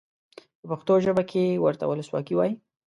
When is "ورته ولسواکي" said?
1.65-2.33